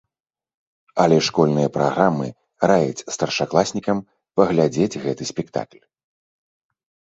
Але 1.03 1.17
школьныя 1.27 1.69
праграмы 1.75 2.27
раяць 2.73 3.05
старшакласнікам 3.17 3.97
паглядзець 4.41 4.99
гэты 5.07 5.23
спектакль. 5.35 5.83